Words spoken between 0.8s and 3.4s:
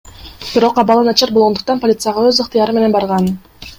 абалы начар болгондуктан полицияга өз ыктыяры менен барган.